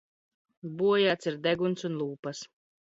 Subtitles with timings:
[0.79, 2.47] Bojāts ir deguns un lūpas.